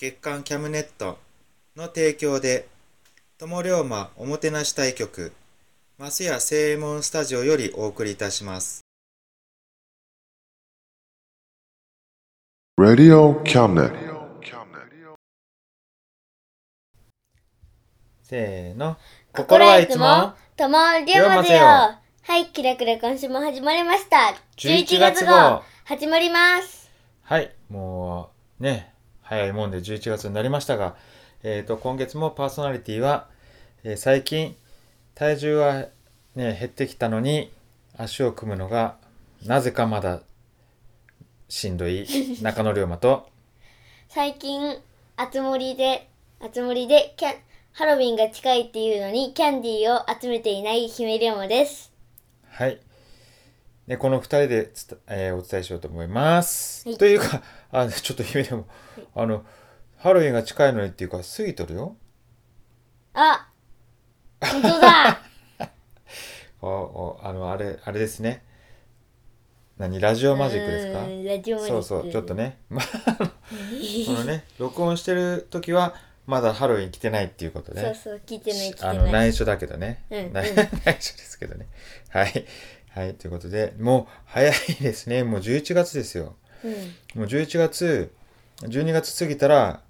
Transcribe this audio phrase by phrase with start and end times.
[0.00, 1.18] 月刊キャムネット
[1.76, 2.66] の提供で
[3.36, 5.30] 友龍馬おもてなし対局
[5.98, 8.80] マスヤ正右衛門スタジオよりお送りいたします。
[12.80, 13.92] Radio Cabinet.
[18.22, 18.96] せーの。
[19.34, 21.58] 心はいつも、ともりょうまぜよ。
[21.58, 24.34] 龍馬はい、キラキラ今週も始まりました。
[24.56, 26.90] 11月号号、始まります。
[27.20, 28.89] はい、もうね、
[29.30, 30.96] 早いもんで11月になりましたが、
[31.44, 33.28] えっ、と、今月もパーソナリティは、
[33.84, 34.56] えー最近、
[35.14, 35.86] 体重は
[36.34, 37.52] ね、減ってきたのに、
[37.96, 38.96] 足を組むのが、
[39.46, 40.22] なぜかまだ、
[41.48, 42.08] しんどい
[42.42, 43.28] 中野龍馬と、
[44.08, 44.82] 最近、
[45.14, 46.08] あつ森で、
[46.40, 47.34] あつ森でキャン、
[47.70, 51.92] ハロウィンが近いっていうのに、キャンディーを集めていない姫りょうまです。
[52.48, 52.80] はい。
[53.90, 56.88] で、この二人でつた、えーお伝えしようと思います。
[56.88, 57.42] はいというか、
[57.72, 58.66] あ、ちょっと姫でも、
[59.16, 59.44] あの、
[59.98, 61.96] ハロウィンが近いのにっていうか、過ぎとるよ。
[63.14, 63.48] あ、
[64.40, 65.20] 本当だ。
[66.62, 68.44] おおあのあれあれですね
[69.78, 71.00] 何ラジオマジックですか？
[71.00, 71.82] ラジオマジック。
[71.82, 72.34] そうそうちょっと。
[72.34, 73.32] ね まあこ
[74.12, 75.94] のね録音してる時は
[76.26, 79.12] まだハロウィン来てないっていうことで、そうそう、聞いてない、聞いてあのない。
[79.12, 80.60] 内緒だけどね、うん 内緒で
[81.00, 81.66] すけどね
[82.10, 82.44] はい
[82.90, 85.22] はいということでもう早いですね。
[85.24, 86.34] もう11月ですよ。
[86.64, 86.72] うん。
[87.20, 88.12] もう11月
[88.62, 89.80] 12月過ぎたら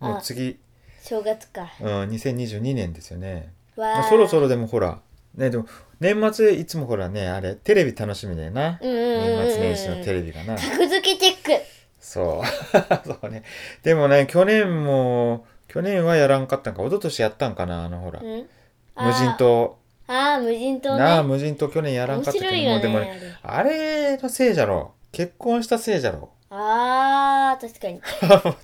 [0.00, 0.58] もう次、
[1.02, 1.70] 正月か。
[1.80, 3.52] うん、2022年ですよね。
[3.76, 5.00] わーもうそろそろでもほら
[5.34, 5.66] ねでも
[6.00, 10.56] 年末いつもほらねあれテレビ楽しみだよな、年末年始のテレビがな。
[10.56, 11.62] 格付けチェック。
[12.00, 12.46] そう。
[13.06, 13.44] そうね。
[13.82, 16.82] でもね去年も去年はやらんかったんか。
[16.82, 18.48] 一昨年やったんかなあのほら、うん。
[18.96, 19.78] 無人島
[20.12, 20.98] あー、無人島ね。
[20.98, 22.74] なあ無人島去年やらん面かったけど白いよね。
[22.74, 28.00] もうでもあねれあれのせいじゃろ結婚したせいじゃろあー、確かに。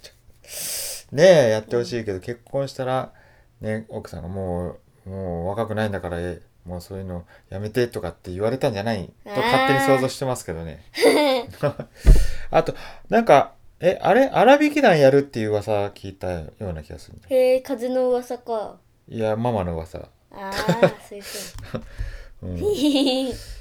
[1.12, 3.12] ねえやってほしいけど、結婚したら
[3.61, 9.06] ね奥さんがもうもう若くないんだからえもうそういうのやめてとかって言われたんじゃない？
[9.25, 10.85] と勝手に想像してますけどね
[12.51, 12.75] あと
[13.09, 18.79] なんかえあれ荒引き団やるっていう噂聞いたような気がするんだへえ、風の噂か。
[19.09, 20.09] いやママの噂
[20.39, 21.29] あー、そういうこ
[23.33, 23.37] う。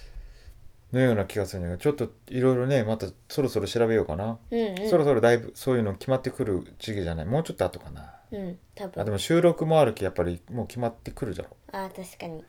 [0.93, 4.89] のような気がするんだけどちょっといろいろねまたそろそろ調べようかな、うんうん。
[4.89, 7.25] そろそろだいぶそういうの決まってくる時期じゃない？
[7.25, 9.05] もうちょっと後かなうん、多あ分。
[9.05, 12.43] でも収録もあるきやっぱりもう決まってくるじゃろあー、確かに。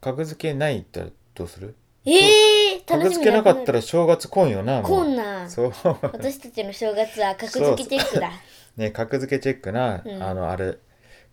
[0.00, 1.04] 格付けないって
[1.34, 1.74] どうする？
[2.04, 3.78] えー、格楽しみ付けなかったら。
[3.78, 5.48] ら正月来んよなもうこんな。
[5.48, 5.72] そう
[6.02, 8.30] 私たちの正月は格付けチェックだ。
[8.76, 10.76] ね格付けチェックな、うんあのあれ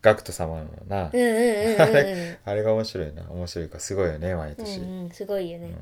[0.01, 1.94] ガクト様のな、うんうんうんうんあうん。
[1.94, 3.30] れ あれが面白いな。
[3.30, 4.56] 面白いかすごいよね毎うん。
[4.56, 5.74] 年、うんうん、すごいよね。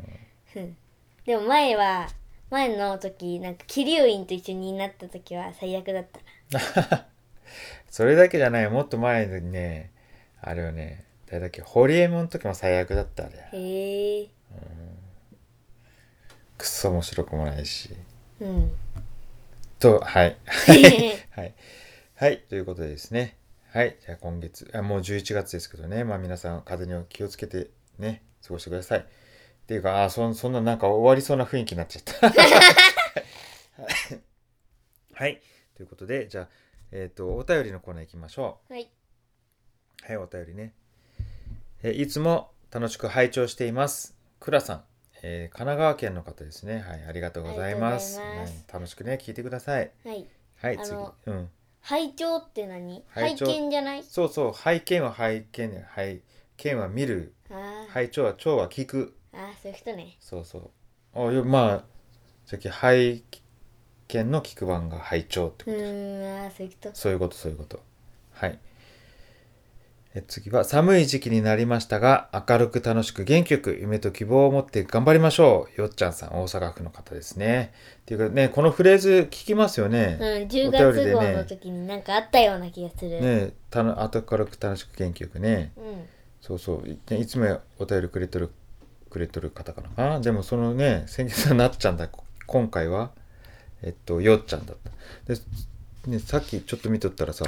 [0.55, 0.77] うん。
[1.25, 2.07] でも前は、
[2.49, 6.05] 前の時、なんか、キリュウインと一緒になった時は最悪だっ
[6.49, 6.57] た
[6.89, 7.05] な。
[7.89, 8.69] それだけじゃない。
[8.69, 9.91] もっと前にね
[10.41, 14.27] あれよね誰だっけホリエモンの時も最悪だったあれへえ。
[16.57, 17.89] くっそ面白くもないし。
[18.39, 18.71] うん。
[19.79, 20.37] と はい。
[21.31, 21.53] はい。
[22.15, 22.39] はい。
[22.49, 23.35] ということでですね
[23.77, 27.69] はいじゃあ今月あもう11月ですけどねまあ皆さん風邪には気をつけて
[27.99, 29.03] ね過ごしてくださいっ
[29.67, 32.31] ていうかあそんそんななんか終わりそうな雰囲気になっちゃった
[35.13, 35.39] はい
[35.75, 36.49] ということでじゃあ
[36.91, 38.89] えっ、とお便りのコーナー行きましょうはい。
[40.01, 40.73] はい、お便りね。
[41.83, 44.15] えーいつも楽しく拝聴しています。
[44.39, 44.83] くらさん、
[45.21, 46.79] えー神奈川県の方ですね。
[46.79, 48.19] はい、ありがとうございます。
[48.19, 49.91] ますはい楽しくね、聞いてください。
[50.03, 50.25] はい。
[50.55, 50.95] はい、次。
[51.25, 51.49] うん。
[51.89, 53.01] 拝聴って何？
[53.07, 54.03] 拝拝聴見じゃない？
[54.03, 55.85] そうそう、拝見は拝見ね。
[55.95, 56.21] 拝
[56.57, 57.33] 見は見る。
[57.93, 59.15] 拝聴は聴は聞く。
[59.33, 60.17] あー、そういう人ね。
[60.19, 60.69] そうそう。
[61.15, 61.83] あ、よまあ、
[62.45, 63.23] さっき拝
[64.09, 65.77] 見の聞く版が拝聴ってうこと。
[65.77, 66.89] ーん、あー、そういう人。
[66.93, 67.79] そういうこと、そういうこと。
[68.33, 68.59] はい。
[70.17, 75.81] え次は、寒い時期になりましたが、明るく楽しく元気よく夢と希望を持って頑張りましょう。
[75.81, 77.71] よっちゃんさん、大阪府の方ですね。
[78.01, 80.17] っていうかね、このフレーズ聞きますよね。
[80.19, 83.21] うん、10お便り月号でねの時になんかあったような気がする。
[83.21, 85.71] ねたの明るく楽しく元気よくね。
[85.77, 85.83] うん。
[86.41, 86.89] そうそう。
[86.89, 88.49] いいつもお便りくれとる、
[89.11, 90.15] くれとる方かな。
[90.15, 92.09] あでもそのね、先日はなっちゃんだ。
[92.47, 93.11] 今回は、
[93.83, 94.77] えっと、よっちゃんだっ
[95.27, 95.31] た。
[95.31, 95.39] で、
[96.07, 97.45] ね、さっきちょっと見とったらさ、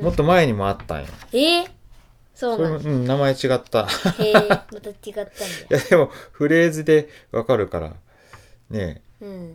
[0.00, 1.06] もっと前にもあったんよ。
[1.32, 1.75] えー、
[2.36, 3.86] そうなのうん、名前違った。
[3.86, 5.26] へえ、また違ったんだ。
[5.32, 7.94] いや、でも、フレーズでわかるから。
[8.68, 9.52] ねうん。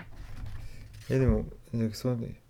[1.12, 1.16] え。
[1.16, 2.42] え、でも、ねそうね。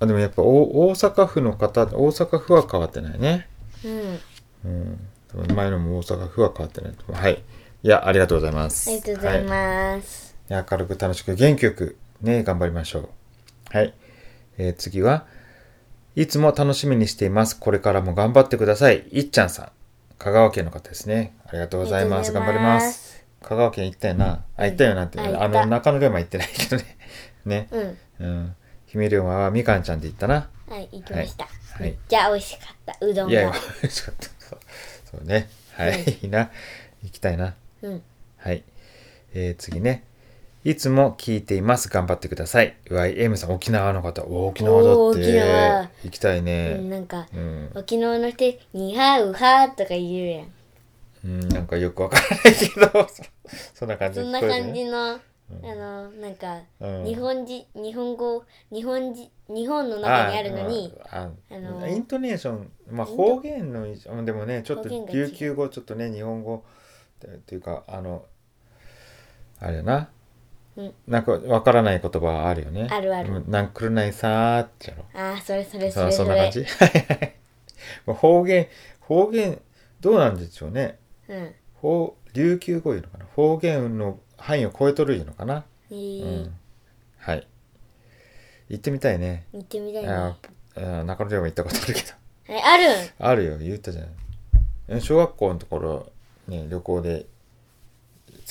[0.00, 3.48] あ、でもやっぱお大阪府の方、大阪府は変わってないね。
[3.84, 4.20] うん。
[4.64, 4.68] う
[5.52, 5.54] ん。
[5.54, 7.22] 前のも大阪府は変わってないと思う。
[7.22, 7.44] はい。
[7.84, 8.90] いや、ありがとうございます。
[8.90, 10.34] ありがとうございはます。
[10.50, 13.08] い明るく楽しく元気よくね、頑張りましょう。
[13.70, 13.94] はい。
[14.58, 15.26] えー次は、
[16.16, 17.60] いつも楽しみにしています。
[17.60, 19.06] これからも頑張ってください。
[19.10, 19.68] いっちゃんさん。
[20.18, 21.36] 香川県の方ですね。
[21.46, 22.32] ありがとうございます。
[22.32, 23.24] 頑張りまますす。
[23.42, 24.42] 香川県行ったよな。
[24.56, 25.20] あ、行ったよなって。
[25.20, 26.96] ああの、中野龍馬行ってないけどね。
[27.44, 27.68] ね。
[27.70, 27.98] うん。
[28.20, 28.56] うん。
[28.86, 30.48] 姫龍馬はみかんちゃんで行ったな。
[30.70, 31.44] はい、行きました。
[31.44, 33.06] はいめっちゃ美味しかった。
[33.06, 34.24] うどんいやいやが。、美味しかった。
[34.42, 34.58] そう
[35.10, 35.50] そうね。
[35.74, 36.02] はい。
[36.02, 36.50] いい な。
[37.02, 37.54] 行きたいな。
[37.82, 38.02] うん。
[38.38, 38.64] はい。
[39.34, 40.04] えー次ね。
[40.66, 41.88] いつも聞いています。
[41.88, 42.74] 頑張ってください。
[42.90, 44.24] YM さん、沖縄の方。
[44.24, 45.20] お沖縄だって。
[45.20, 46.78] 沖縄行きたいうんね。
[46.78, 47.70] なんか、うん。
[47.76, 50.52] 沖縄の人、にはうはとか言うやん。
[51.24, 53.22] うん、なんかよくわからないけど、そ
[53.78, 54.90] そんな感じそんな感じね。
[54.90, 55.20] の、あ
[55.62, 58.42] の、なんか、うん日本人、日本語、
[58.72, 66.64] 日本人、日本の中にあるのに、あのイントネーション、まあ方言の、うんでもね、ちょっと琉球語、ちょっとね、日本語
[67.24, 68.24] っていうか、あの、
[69.60, 70.10] あれやな。
[70.76, 72.86] うんなんかわからない言葉あるよね。
[72.90, 75.04] あるあるうんなんくるないさーってやろ。
[75.14, 76.64] ああ、それそれそそれそんな感じ？
[78.06, 78.66] 方言、
[79.00, 79.60] 方言、
[80.00, 80.98] どうなんでしょうね。
[81.28, 81.54] うん。
[81.74, 83.24] 方琉球語いうのかな？
[83.26, 86.54] 方言の範囲を超えとるいうのかな、えうーん、
[87.18, 87.46] はい。
[88.68, 89.46] 行ってみたいね。
[89.52, 90.08] 行ってみたいね。
[90.10, 90.36] あ
[90.76, 92.08] あ中野でも行ったことあるけど。
[92.52, 93.08] えあるん？
[93.18, 94.10] あるよ、言ったじゃない。
[94.88, 96.12] え小学校のところ、
[96.48, 97.26] ね、旅行で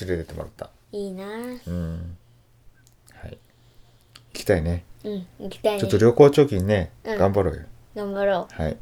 [0.01, 0.69] 連れてってもらった。
[0.95, 2.18] いいなうん。
[3.21, 3.31] はい。
[3.31, 3.38] 行
[4.31, 4.86] きたいね。
[5.03, 5.81] うん、行きたいね。
[5.81, 7.62] ちょっと旅行貯金ね、うん頑張ろうよ。
[7.95, 8.77] 頑張ろはい。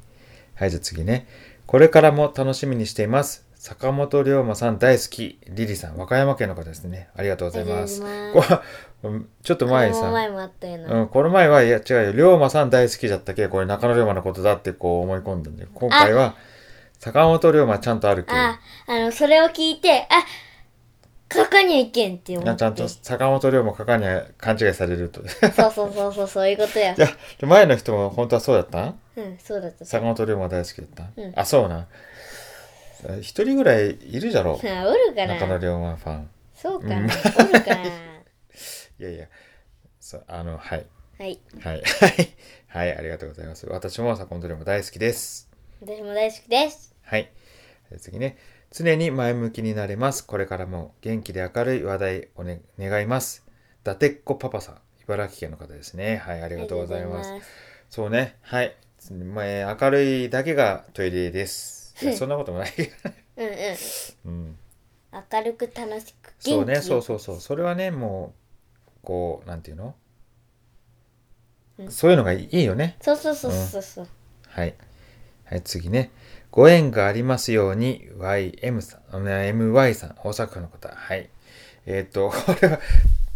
[0.54, 1.28] はい、じゃあ次ね。
[1.66, 3.48] これからも楽しみにしています。
[3.56, 5.40] 坂本龍馬さん大好き。
[5.48, 7.10] リリさん、和歌山県の方ですね。
[7.16, 8.04] ありがとうございます。
[9.42, 9.70] ちょっとう。
[9.70, 11.02] 前さ、この前もあったよな。
[11.02, 12.12] うん、この前はいや違うよ。
[12.12, 16.36] 龍馬さん大好きじゃったけ、これ中野龍馬のことだってこう思い込んだんで、今回は
[17.00, 20.24] 坂本龍馬ちゃんとあるけど、あ、あの、それを聞いて、あ、
[21.32, 22.60] ここには行けんって思って。
[22.60, 25.22] ちゃんと坂本龍馬書かには勘違いされると。
[25.28, 27.00] そうそうそうそう、そういうことや い。
[27.00, 27.08] や、
[27.40, 29.00] で前の人も本当はそうだったん？
[29.16, 29.84] うん、そうだった。
[29.86, 31.88] 坂本龍馬大好きだった、うんあ、そうな。
[33.22, 34.60] 一人ぐらいいるじゃろ？
[34.64, 36.30] あ、 おるか中野な龍馬ファン。
[36.56, 37.14] そうかな、うんおる
[37.62, 37.84] かな？
[39.00, 39.28] いやいや、
[40.00, 40.86] そうあの、はい。
[41.18, 41.40] はい。
[41.60, 41.82] はい。
[41.82, 42.30] はい。
[42.68, 43.66] はい、ありがとうございます。
[43.68, 45.50] 私も坂本龍馬大好きです。
[45.82, 46.96] 私も大好きです。
[47.04, 47.30] はい。
[48.00, 48.38] 次ね。
[48.76, 50.26] 常に前向きになれます。
[50.26, 53.46] これからも元気で明るい話題を、ね、願います。
[53.84, 54.78] だてっこパパさん。
[55.04, 56.18] 茨城県の方ですね。
[56.18, 57.30] はい、ありあがとうございます。
[57.30, 57.36] す。
[57.92, 58.36] そうね。
[58.42, 58.76] はい。
[59.12, 61.94] まあ、明るいだけがトイレです。
[62.02, 62.74] いやそんなこともない。
[63.38, 63.54] うんうん。
[64.26, 64.58] うん。
[65.32, 66.82] 明るく楽しく元気そうね。
[66.82, 67.40] そうそうそう。
[67.40, 68.34] それはね、も
[68.88, 69.94] う、こう、なんていうの、
[71.78, 72.98] うんそういうのがいいよね。
[73.02, 74.08] そうそうそうそうそう。
[74.48, 74.74] はい。
[75.46, 76.10] はい、次ね。
[76.56, 80.88] ご縁がありますように、YM さん、MY さん、大阪府の方。
[80.88, 81.28] はい。
[81.88, 82.80] えっ、と、 これは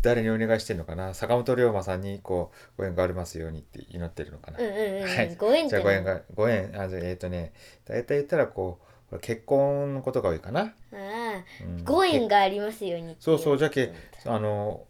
[0.04, 1.16] 誰にお願いしてるのかな？
[1.16, 4.60] 坂本龍馬さんに、こう、ご縁がありますようにって祈ってるのかな？
[4.60, 5.10] うんうんうん。
[5.10, 5.36] はい。
[5.36, 7.54] ご縁じゃあご縁が、ご縁、あ、じゃあえっ、とね、
[7.86, 8.78] 大体言ったら、こ
[9.12, 10.62] う、結婚のことが多いかな？
[10.62, 13.94] ああ、うんご縁がありますようにそうそう、じゃけ、
[14.26, 14.86] あの、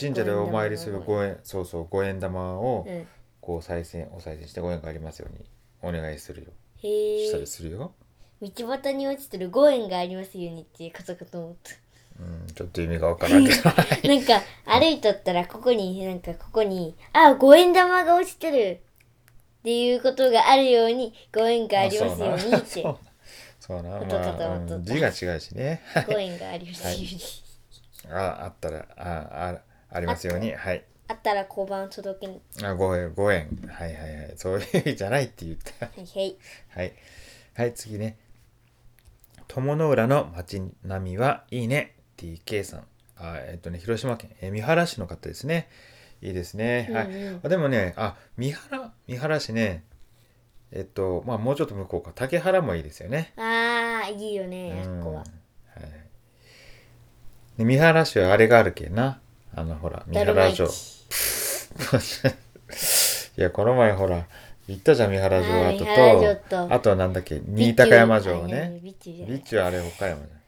[0.00, 3.06] 神社でお参りする五ご縁、そうそう、ご縁玉をう、ん。
[3.42, 5.44] こう、再生、お再生してご縁がありますように、
[5.82, 6.52] お願いするよ。
[6.82, 7.46] へしたりえ。
[7.46, 7.92] するよ。
[8.42, 11.72] 道端に落ちてるご縁がありますようにっていうことかと思った。
[12.18, 13.62] うん、ちょっと意味がわからんけど。
[13.64, 18.80] なんか歩いとったらここになんかここにあ五円玉が落ちてる
[19.60, 22.98] っていうことがあるようにご縁がありますようにっあて そう
[23.58, 25.82] そうな、音かとまあ、うん字が違うしね。
[25.86, 27.20] はいご縁がありますように、
[28.12, 32.40] ああったらああありますようにはいあったら交番届けに。
[32.62, 34.32] あご縁ご縁はいはいはい。
[34.36, 35.86] そういうじゃないって言った。
[35.86, 36.36] はいはい。
[36.70, 36.92] はい。
[37.54, 38.16] はい次ね。
[39.48, 41.94] 友の浦の街並みはいいね。
[42.16, 42.80] TK さん。
[43.18, 44.30] あえっとね広島県。
[44.40, 45.68] えー三原市の方ですね。
[46.22, 47.40] いいですね、はいうんうん。
[47.44, 49.84] あでもねあ三原三原市ね。
[50.72, 52.10] えっとまあもうちょっと向こうか。
[52.14, 53.32] 竹原もいいですよね。
[53.36, 55.22] ああいいよねあそこは。
[55.76, 55.90] うんはい。
[57.58, 59.20] で三原市はあれがあるけんな。
[59.54, 60.68] あのほら三原城。
[60.68, 60.95] 市
[63.38, 64.26] いやこの前ほら
[64.68, 65.84] 行ったじゃん三原城跡と
[66.48, 66.74] と。
[66.74, 70.40] あとはなんだっけ新高山城あねビッチはあれ岡山じゃん。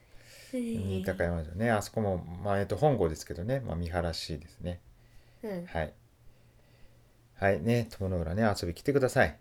[0.50, 1.70] 新新高山城ね。
[1.70, 4.80] あそこもまあえっと本郷ですけどね、まあ、三原市ですね。
[5.44, 5.66] うん。
[5.66, 5.92] はい。
[7.36, 8.42] はいね友の浦ね。
[8.42, 9.36] 遊び来てください。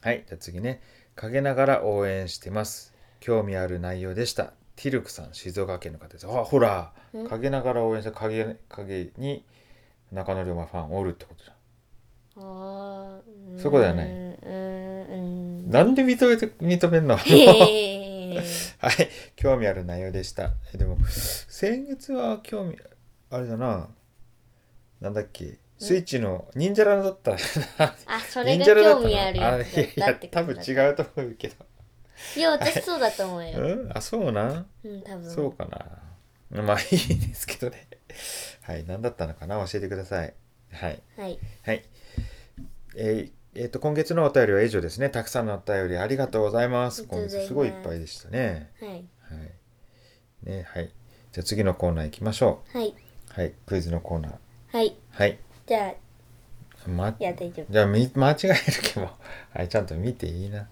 [0.00, 0.80] はいじゃあ次ね。
[1.16, 2.94] 陰ながら応援してます。
[3.20, 4.54] 興味ある内容でした。
[4.76, 6.26] ティルクさん静岡県の方です。
[6.26, 6.92] あほら。
[7.14, 7.28] ん。
[7.28, 8.12] 陰ながら応援した。
[8.12, 9.44] 影影に
[10.12, 11.56] 中野龍馬ファンおるってことじゃん。
[12.36, 15.16] あーそこではないうんうんう
[15.68, 15.70] ん。
[15.70, 17.22] なんで認めて認めんの は
[18.92, 20.52] い興味ある内容でした。
[20.74, 22.76] えでも先月は興味
[23.30, 23.88] あれだな。
[25.00, 25.58] なんだっけ？
[25.78, 27.32] スイッチの忍者ランだった。
[28.06, 31.54] あそれが興味あるあやつだいや多分違うと思うけど。
[32.36, 33.58] いや私そうだと思うよ。
[33.60, 33.92] うん？
[33.96, 34.66] あそうなん？
[34.84, 35.30] うん多分。
[35.30, 36.62] そうかな。
[36.62, 37.88] まあいいですけどね
[38.62, 38.84] はい。
[38.86, 39.56] 何だったのかな？
[39.66, 40.34] 教えてください。
[40.72, 41.02] はい。
[41.16, 41.38] はい。
[41.64, 41.84] はい。
[42.96, 45.10] えーえーと今月のお便りは以上ですね。
[45.10, 47.04] たくさんのお便りありがとうございます。
[47.04, 48.72] 今月すごいいっぱいでしたね。
[48.80, 48.90] はい。
[48.90, 49.02] はい。
[50.42, 50.92] ねはい。
[51.32, 52.94] じゃあ次のコーナー行きましょはい、う
[53.28, 53.52] はい。
[53.66, 54.32] クイズのコーナー。
[54.72, 54.96] はい。
[55.10, 55.38] はい。
[55.66, 55.94] じゃ
[56.86, 57.72] あ、まいや、大丈夫。
[57.72, 59.10] じゃあみ間違えるけど。
[59.52, 60.68] はいちゃんと見ていいな。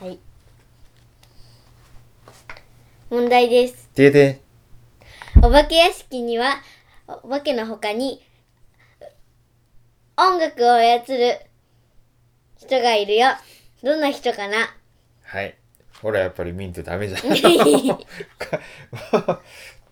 [0.00, 0.18] はい。
[3.10, 3.88] 問題です。
[3.94, 4.42] でで
[5.42, 6.56] お化け屋敷には、
[7.06, 8.20] お化けの他に、
[10.16, 11.38] 音楽を操る
[12.58, 13.28] 人がいるよ。
[13.82, 14.74] どんな人かな？
[15.22, 15.56] はい。
[16.02, 17.22] ほらやっぱり見んとダメじゃん。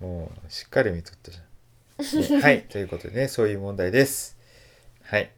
[0.00, 2.62] もうしっかり見とったじゃん、ねはい。
[2.64, 4.36] ということでねそういう問題です。
[5.04, 5.30] はい。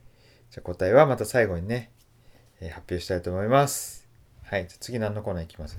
[0.50, 1.90] じゃあ答えはまた最後にね、
[2.60, 4.08] えー発表したいと思います。
[4.44, 4.66] はい。
[4.66, 5.78] じゃあ次何のコーナーいきます？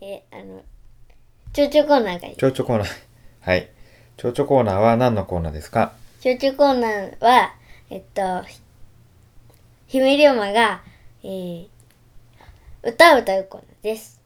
[0.00, 0.62] え、あの、
[1.54, 2.36] ちょうちょコーナーがいい。
[2.36, 3.09] 蝶々コーナー
[3.40, 3.68] はい。
[4.16, 5.92] 蝶々コーナーは何のコーナーですか？
[6.20, 7.54] ちょうちょコーナーは、
[7.88, 8.60] えっと、ひ
[9.88, 10.82] 姫龍馬が、
[11.22, 11.66] えー、
[12.82, 14.20] 歌を歌うコーナーです。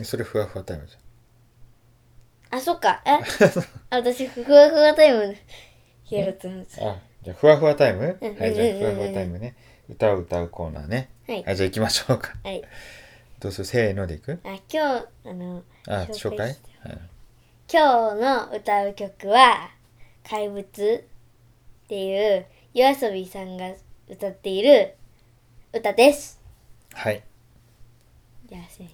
[0.00, 0.96] えそれふわふわタイムじ
[2.50, 3.02] あ、そっか。
[3.04, 3.10] え？
[3.10, 3.20] あ
[3.96, 5.36] 私、ふわふわタイム
[6.08, 8.18] やると思うんですゃんあじゃあふわふわタイム？
[8.20, 9.54] うんはいじゃあうんふわふわタイムね。
[9.88, 11.10] 歌を歌うコーナーね。
[11.28, 11.44] はい。
[11.44, 12.34] はいじゃあ行きましょうか。
[12.42, 12.62] はい。
[13.38, 13.64] どうする？
[13.66, 14.40] せーのでいく？
[14.44, 16.98] あ、今日、あの、あ紹介はい
[17.72, 19.70] 今日の歌う曲は、
[20.28, 20.66] 怪物っ
[21.86, 23.70] ていう、夜遊びさんが
[24.08, 24.96] 歌っている
[25.72, 26.40] 歌です。
[26.92, 27.22] はい
[28.48, 28.88] じゃあ、せー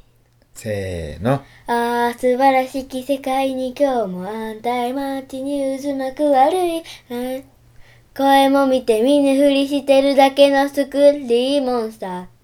[0.52, 7.42] せーのああ、素晴らしき世界に今日も安泰街に渦巻く悪いな
[8.14, 12.35] 声も見て見ぬふりしてるだけのスクリーモンスター。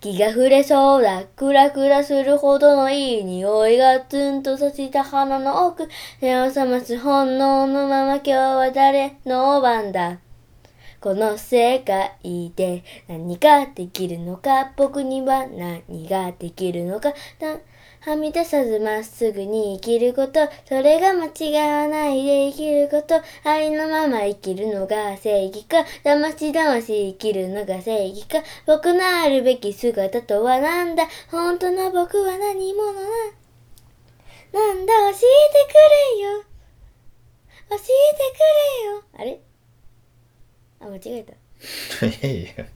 [0.00, 1.24] 気が触れそうだ。
[1.36, 5.88] クラクラするほどのいい匂いがツンとさした鼻の奥。
[6.20, 10.18] 目を覚ます本能のまま今日は誰の番だ。
[11.00, 17.58] この世界で何ができるのか僕には何ができるのかな
[18.00, 21.52] はみ出さずまっすぐに生きることそれが間違
[21.82, 31.04] わないで生きることありのまま生きるのが正義か騙し騙し生きるのが正義か僕のあるべき姿とはなんだ。
[31.30, 33.00] 本当の僕は何者な
[34.52, 35.74] なんだ教えてく
[36.16, 36.44] れよ。
[37.68, 37.90] 教えてく
[38.84, 39.02] れよ。
[39.18, 39.40] あれ？
[40.80, 42.06] あ、間違えた。
[42.06, 42.64] いやいや。
[42.64, 42.68] も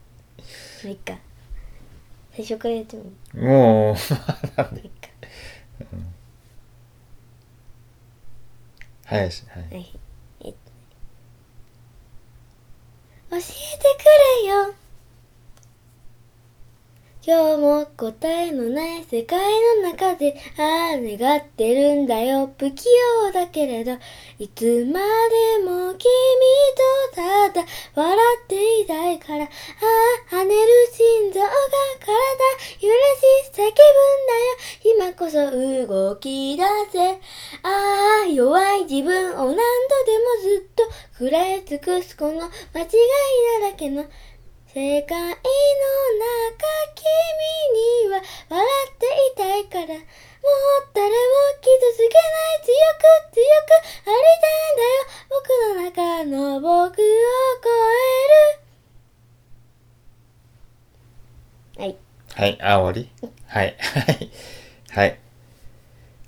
[0.85, 1.17] ういっか。
[2.35, 3.39] 最初からやってもいい。
[3.39, 3.95] もう
[4.55, 4.81] なんで
[9.13, 9.45] 林。
[9.47, 9.99] はいはい。
[10.41, 10.57] えっと。
[13.31, 14.03] 教えてく
[14.43, 14.73] れよ。
[17.25, 19.39] 今日も答えのない世界
[19.81, 22.53] の中で、ああ、願ってるんだよ。
[22.59, 22.83] 不器
[23.23, 23.93] 用だけれど、
[24.39, 26.03] いつまでも君
[27.13, 27.65] とただ
[27.95, 31.47] 笑っていたいから、ああ、跳ねる心臓が
[32.01, 32.11] 体
[32.81, 33.71] 揺らし叫ぶん
[34.27, 35.13] だよ。
[35.13, 35.49] 今こそ
[35.87, 37.09] 動き出せ。
[37.09, 39.61] ああ、弱い自分を何度でも
[40.41, 40.83] ずっと
[41.19, 42.89] 食らい尽くすこの間違い
[43.61, 44.03] だらけの
[44.75, 45.37] 世界の中
[46.97, 47.05] 君
[47.73, 48.17] には
[48.49, 50.01] 笑っていたいからもう
[50.95, 51.13] 誰も
[51.61, 55.05] 傷つけない強く強くありたいんだよ。
[55.29, 55.45] 僕
[55.77, 57.01] の中の僕を
[57.63, 57.69] 超
[61.77, 61.85] える。
[61.85, 61.97] はい。
[62.33, 63.11] はい、あ、終わり？
[63.45, 64.31] はい、はい。
[64.89, 65.19] はい。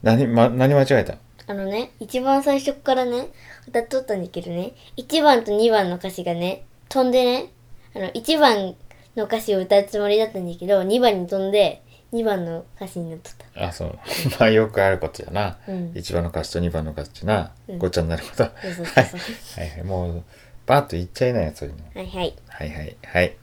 [0.03, 1.17] 何、ま、何間違えた？
[1.47, 3.29] あのね、一番最初からね、
[3.67, 7.51] 歌っとったんだけどね、1番と2番の歌詞がね、飛んでね、
[7.95, 8.75] あの、1番
[9.15, 11.81] の歌詞を歌うつもりだったんだけど、2番に飛んで、
[12.13, 13.67] 2番の歌詞になっとった。
[13.67, 13.97] あ、そう。
[14.39, 15.57] まあ、よくあることやな。
[15.67, 18.43] うん1番の歌詞と2番の歌詞な、うんごっちゃになること。
[18.43, 18.87] はそうそうい。
[18.87, 19.83] そうそうはいはい。
[19.83, 20.23] もう、
[20.65, 21.83] バーッと言っちゃいなよ、そういうの。
[21.93, 22.35] はいはい。
[22.47, 22.97] はいはい。
[23.05, 23.37] はい。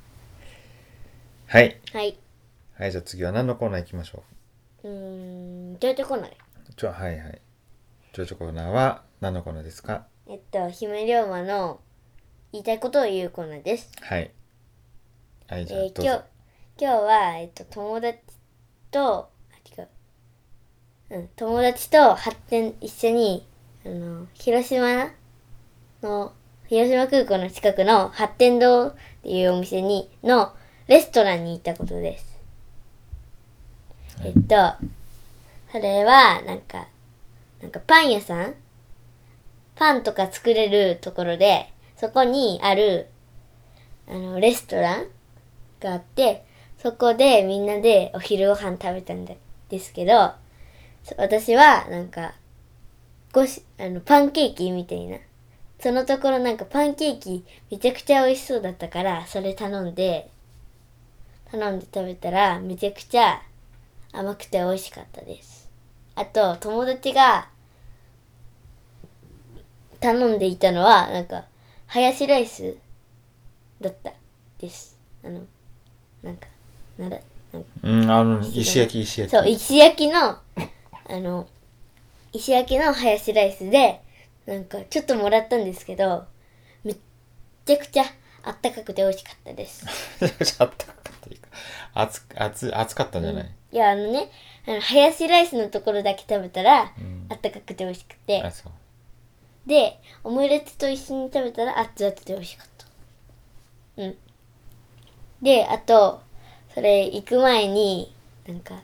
[1.46, 1.76] はい。
[1.92, 2.16] はい。
[2.78, 4.22] はい、じゃあ次は何のコーナー行きましょ
[4.84, 4.88] う？
[4.88, 6.74] ーん、どうやってこないう。
[6.74, 7.40] ちょ、はいはい。
[8.12, 10.06] ちょちょコーナーは何のコーナーですか？
[10.28, 11.80] えっと、姫龍馬の
[12.52, 13.90] 言いたいことを言うコーナーです。
[14.00, 14.30] はい。
[15.52, 16.22] はい、じゃあえー、今日
[16.80, 18.20] 今日は、えっと、友達
[18.90, 19.28] と、あ、
[19.78, 19.88] 違う。
[21.10, 23.46] うん、友達と発展、一緒に、
[23.84, 25.10] あの、広島
[26.02, 26.32] の、
[26.68, 30.54] 広島空港の近くの発展堂っていうお店に、の
[30.86, 32.40] レストランに行ったことです。
[34.24, 34.56] えっと、
[35.70, 36.88] それは、なんか、
[37.60, 38.54] なんかパン屋さん？
[39.74, 43.08] パンとか作れるところで、そこにある、
[44.08, 45.08] あの、レストラン？
[45.82, 46.44] があって、
[46.78, 49.36] そこでみんなでお昼ご飯食べたんで
[49.78, 50.32] すけど、
[51.16, 52.34] 私はなんか、
[53.32, 55.18] ごし、あの、パンケーキみたいな。
[55.80, 60.30] そのところなんかパンケーキめちゃくちゃ美味しそうだったから、それ頼んで、
[61.50, 63.42] 頼んで食べたらめちゃくちゃ
[64.12, 65.68] 甘くて美味しかったです。
[66.14, 67.48] あと、友達が
[69.98, 71.46] 頼んでいたのは、なんか、
[71.86, 72.76] ハヤシライス
[73.80, 74.12] だった
[74.58, 74.98] です。
[75.24, 75.42] あの、
[76.22, 76.46] なんか、
[76.98, 77.18] なんだ、
[77.52, 79.36] なんかうん、あの、石焼き、石焼き。
[79.36, 80.38] そう、石焼きの、 あ
[81.10, 81.48] の、
[82.32, 84.00] 石焼きのハヤシライスで、
[84.46, 86.26] なんか、ちょっともらったんですけど、
[86.84, 86.96] めっ
[87.64, 88.04] ちゃくちゃ
[88.42, 89.84] あったかくて美味しかったです。
[90.20, 91.48] めちゃくちゃあったかかったいいか。
[91.94, 94.30] 熱、熱、熱かったんじゃない、いや、あのね、
[94.66, 98.72] あの、ハヤシライスのところだけ食べたら、うんあったかくて美味しくてあ、、そう。
[99.68, 102.66] で、オムレツと一緒に食べたら熱々で美味しかっ
[103.96, 104.02] た。
[104.02, 104.16] うん。
[105.42, 106.22] で、あと、
[106.72, 108.14] それ行く前に、
[108.46, 108.80] なんか、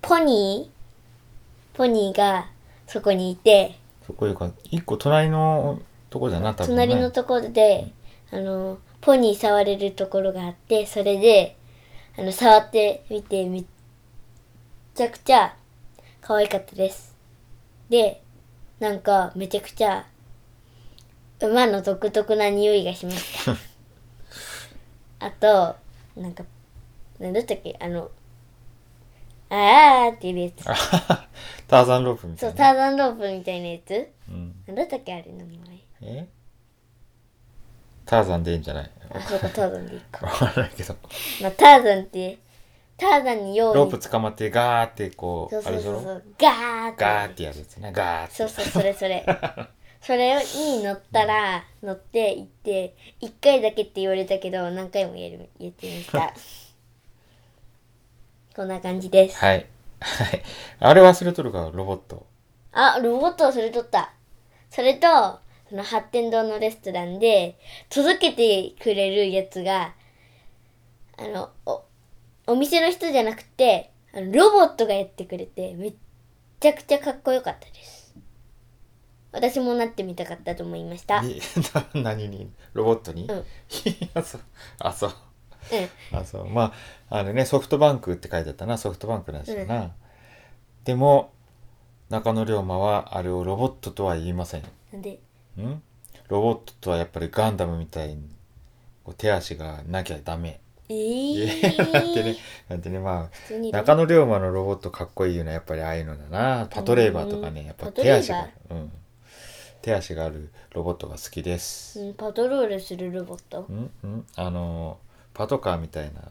[0.00, 1.76] ポニー？
[1.76, 2.46] ポニーが
[2.86, 6.86] そこにいて、そこいうか、一個隣のとこじゃな、多分、ね。
[6.86, 7.92] 隣のところで、
[8.32, 11.56] あの、ポニー触れるところがあって、それで、
[12.16, 13.64] あの、触ってみて、めっ
[14.94, 15.54] ちゃくちゃ
[16.20, 17.14] 可愛かったです。
[17.88, 18.22] で、
[18.80, 20.06] なんか、めちゃくちゃ、
[21.40, 23.56] 馬の独特な匂いがしました。
[25.26, 25.76] あと、
[26.18, 26.44] なんか、
[27.18, 27.76] なんだったっけ？
[27.80, 28.10] あの、
[29.50, 30.64] あーっていうやつ。
[31.68, 32.58] ターザンロープみたそ、いうな。
[32.58, 34.54] ターザンロープみたいなやつうん。
[34.66, 35.14] なんだったっけ？
[35.14, 35.78] あれの名前。
[36.02, 36.26] え？
[38.06, 38.90] ターザンでいいんじゃない？
[39.10, 40.26] あ、そうか、ターザンでいいか。
[40.26, 40.94] わからないけど。
[41.42, 42.38] まあ、ターザンって、
[42.96, 47.04] ターザンに用意ロープ捕まってガーってこう、そうそうそうそう、ガーって。
[47.04, 47.92] ガーってやるやつね。
[47.92, 48.34] ガーって。
[48.34, 49.24] そうそう、それそれ。
[50.00, 56.32] それに乗ったら、乗って行って、一回だけって言われたけど、何回もやる、言ってみた。
[58.54, 59.36] こんな感じです。
[59.36, 59.66] はい。
[60.00, 60.42] はい。
[60.80, 62.26] あれ忘れとるか、ロボット。
[62.72, 64.12] あ、ロボットをそれ取った。
[64.70, 67.58] それと、その発展堂のレストランで、
[67.90, 69.94] 届けてくれるやつが、
[71.18, 71.82] あの、お、
[72.46, 75.94] お店の人じゃなくて、あのロボットがやってくれて、めっ
[76.60, 77.97] ちゃくちゃかっこよかったです。
[79.32, 81.20] 私もなってみたかったと思いました。
[81.20, 81.30] うん。
[81.30, 81.40] え
[81.94, 82.50] な 何に？
[82.72, 83.44] ロボットに、うん い
[84.14, 84.40] や、そう。
[84.78, 85.10] あ、そう。
[86.12, 86.18] うん。
[86.18, 86.48] あ、そう。
[86.48, 86.72] ま
[87.10, 88.78] あ、あのね、ソフトバンクって書いてあったな。
[88.78, 89.92] ソフトバンクらしいな。
[90.84, 91.32] でも、
[92.08, 94.62] 中野龍馬はあれをロボットとは言いません。
[94.92, 95.20] なんで、
[95.58, 95.82] ん？
[96.28, 98.28] ロボットとはやっぱりガンダムみたいに
[99.04, 100.60] こう手足がなきゃダメ。
[100.90, 102.36] えいー、やなんてね、
[102.68, 105.52] なんてね、まあ、普通にロボ中野龍馬のロボットかっこいいよね。
[105.52, 106.66] やっぱりああいうのだな。
[106.70, 108.48] パトレーバーとかね、やっぱ手足が。
[108.70, 108.92] うん。
[109.82, 112.00] 手足があるロボットが好きです。
[112.00, 113.66] うん、パトロールするロボット？
[113.68, 114.98] うんうんあの、
[115.34, 116.22] パトカーみたいな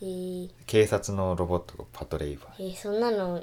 [0.00, 3.42] えー、警察のロボットがパトレーバえー、そんなの、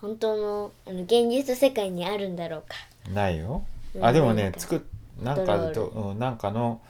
[0.00, 2.74] 本当の、あの、現実世界にあるんだろうか。
[3.08, 3.14] ー。
[3.14, 3.64] ないよ。
[3.94, 4.80] うんあ、でもね、なんか作っ、
[5.22, 6.80] なんかと、うん、なんかの、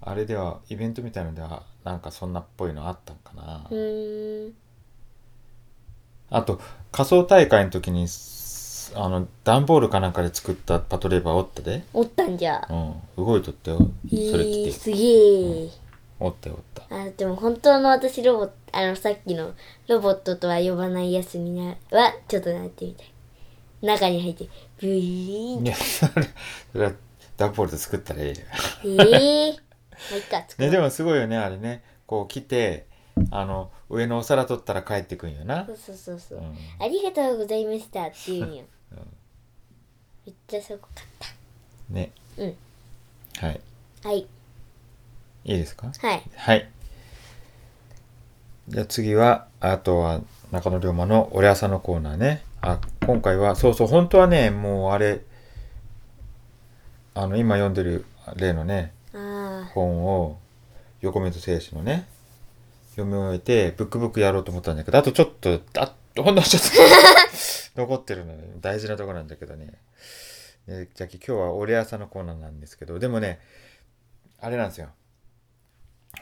[0.00, 3.66] あれでは、イベントみたいのでは、なんかそんなっぽいのあったんかな。
[3.70, 4.52] うーん。
[6.30, 6.60] あと、
[6.92, 8.37] 仮想大会の時に、す
[9.00, 11.84] あの、段ボールかなんかで作ったパトレーバーおったで。
[11.94, 12.66] おったんじゃ。
[12.68, 13.24] うん。
[13.24, 13.78] 動いとったよ。
[13.78, 14.72] それえー、着て。
[14.72, 15.70] すげえ。
[16.18, 16.96] おったよおった。
[16.96, 19.54] あでも本当の私ロボットあのさっきの
[19.86, 23.12] ロボットとは呼ばないやつになはちょっとなってみたい
[23.86, 24.48] 中に入って
[24.80, 26.24] ブイーンいや、それ、
[26.72, 26.92] それは
[27.36, 28.34] ダンボールで作ったらいいよ。
[28.84, 29.60] ええー、ま
[30.12, 31.84] あいっか作ろね、うでもすごいよね、あれね。
[32.06, 32.86] こう来て、
[33.30, 35.72] あの、上のお皿取ったら帰ってくんよなそ。
[35.72, 38.77] うそうそうそう、うんありがとうございましたって言うんよ、うん
[40.28, 42.10] めっちゃすごかっね。
[42.36, 42.54] うん
[43.40, 43.60] はい。
[44.02, 45.90] たはいいいですか？
[46.02, 46.68] はいはい。
[48.68, 50.20] じゃあ次は、あとは
[50.52, 52.42] 中野龍馬の俺朝のコーナーね。
[52.60, 55.22] あ、今回は、そうそう、本当はね、もうあれ、
[57.14, 58.04] あの、今読んでる
[58.36, 60.38] 例のね、あ本を、
[61.00, 62.06] 横溝正史のね、
[62.96, 68.38] 読み終えて、ブックブックやろうと思ったんだけど、あとちょっと、あほんのちょっと 残ってるのよ。
[68.60, 69.72] 大事なとこなんだけどね。
[70.66, 73.40] えじゃあ今日は俺朝のコーナーなんですけど、でもね、
[74.40, 74.88] あれなんですよ。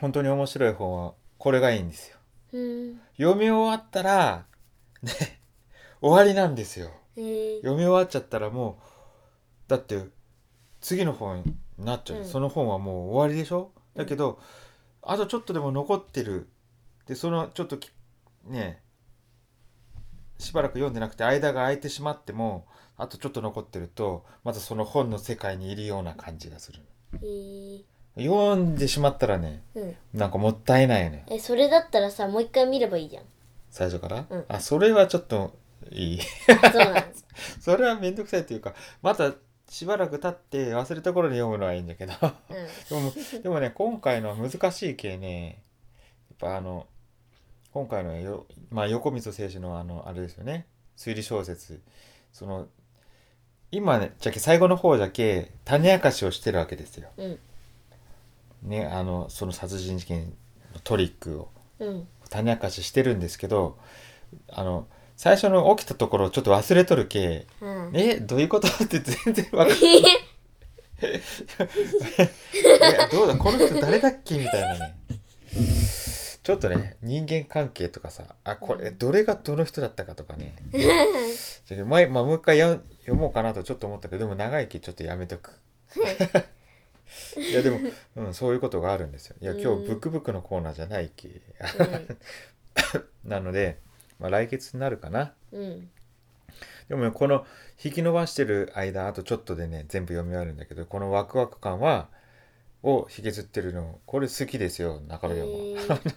[0.01, 2.17] 本当に面白い本は、これがいいんですよ。
[3.19, 4.47] 読み終わったら、
[5.03, 5.13] ね、
[6.01, 6.91] 終わりなんですよ。
[7.17, 8.79] えー、読み終わっちゃったらも
[9.67, 9.99] うだって
[10.81, 13.73] 次の本になっちゃう、うんその本はもう終わりでしょ？
[13.95, 14.39] だけど、
[15.03, 16.49] あとちょっとでも残ってる
[17.07, 17.91] でそのちょっとき
[18.45, 18.83] ね
[20.39, 22.67] しばらく読んでなくて間が空いてしまっても
[22.99, 26.81] あとちょっと残ってるとまたその本の世界にいるような感じがする
[27.23, 27.27] え。
[27.27, 27.83] ー、
[28.17, 29.97] 読んでしまったらねうん。
[30.15, 31.11] なんかもったいないよ。
[31.11, 33.25] ねえそれだったらさもう一回見ればいいじゃん。
[33.71, 34.45] 最初から、うん。
[34.49, 35.55] あそれはちょっと
[35.91, 36.21] いい。
[36.21, 37.27] そうなんです。
[37.61, 39.35] それはめんどくさいっていうかまた
[39.69, 42.13] しばらく経って忘れた頃に読むのはいいんだけど。
[42.91, 43.11] うん。
[43.13, 45.63] でもでもね今回のは難しい系ね
[46.41, 46.87] やっぱあの
[47.73, 50.67] 今回のよ、まあ、横溝正史のあのあれですよね。
[50.97, 51.83] 推理小説。
[52.33, 52.69] その
[53.77, 57.11] 今ねじゃけ最後の方じゃけ種明かしをしてるわけですよ。
[57.19, 57.39] うん。
[58.63, 60.33] ねあのその殺人事件
[60.75, 61.51] のトリックを。
[61.79, 62.09] うん。
[62.31, 63.77] 種明かししてるんですけど
[64.49, 64.87] あの
[65.17, 67.91] 最初の起きたところをちょっと忘れとるけうん。
[67.95, 68.69] えどういうこと？
[68.69, 69.79] って全然わかんない。
[71.03, 71.21] え？
[73.13, 73.37] どうだ？
[73.37, 74.39] この人誰だっけ？
[74.39, 74.95] みたいなね。
[76.47, 80.55] ちょっとね、人間関係とかさ、あ、これ、どれがどの人だったかとかね。
[81.85, 85.59] 前、まあ、もう一回や読もうかなとちょっと思ったけど、でも長いきちょっとやめとく。
[87.37, 87.81] いや、でも、
[88.15, 89.35] うん、そういうことがあるんですよ。
[89.41, 91.27] いや、今うん日、ブックブックのコーナーじゃないき。
[91.27, 92.17] うん
[93.29, 93.79] なので、
[94.21, 95.35] まあ、来月になるかな。
[95.51, 95.91] うん
[96.89, 97.45] でもねこの
[97.83, 102.09] 引き伸ばしてる間あとちょっとでね全部読み終わるんだけどこのワクワク感は
[102.85, 106.15] を引きずってるのこれ好きですよ中野へ山ー